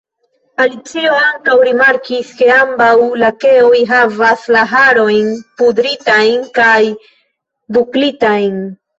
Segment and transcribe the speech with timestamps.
[0.63, 2.87] Alicio ankaŭ rimarkis ke ambaŭ
[3.23, 6.79] lakeoj havas la harojn pudritajn kaj
[7.77, 8.57] buklitajn.